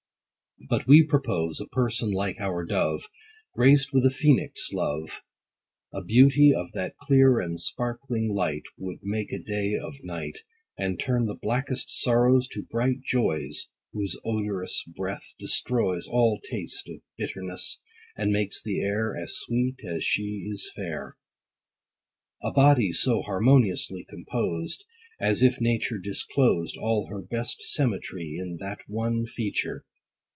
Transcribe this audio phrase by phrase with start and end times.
[0.69, 3.05] But we propose a person like our Dove,
[3.55, 5.23] Graced with a Phoenix' love;
[5.91, 10.43] A beauty of that clear and sparkling light, Would make a day of night,
[10.77, 17.01] And turn the blackest sorrows to bright joys; Whose odorous breath destroys All taste of
[17.17, 17.79] bitterness,
[18.15, 21.17] and makes the air As sweet as she is fair.
[22.43, 24.85] A body so harmoniously composed,
[25.19, 29.85] 90 As if nature disclosed All her best symmetry in that one feature